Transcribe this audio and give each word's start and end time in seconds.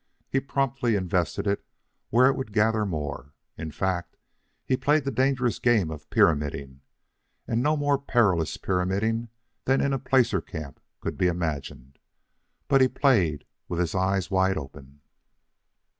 He 0.31 0.39
promptly 0.39 0.95
invested 0.95 1.45
it 1.45 1.63
where 2.09 2.25
it 2.25 2.35
would 2.35 2.51
gather 2.53 2.87
more. 2.87 3.35
In 3.55 3.69
fact, 3.69 4.17
he 4.65 4.75
played 4.75 5.03
the 5.03 5.11
dangerous 5.11 5.59
game 5.59 5.91
of 5.91 6.09
pyramiding, 6.09 6.81
and 7.47 7.61
no 7.61 7.77
more 7.77 7.99
perilous 7.99 8.57
pyramiding 8.57 9.29
than 9.65 9.79
in 9.79 9.93
a 9.93 9.99
placer 9.99 10.41
camp 10.41 10.79
could 11.01 11.19
be 11.19 11.27
imagined. 11.27 11.99
But 12.67 12.81
he 12.81 12.87
played 12.87 13.45
with 13.69 13.79
his 13.79 13.93
eyes 13.93 14.31
wide 14.31 14.57
open. 14.57 15.01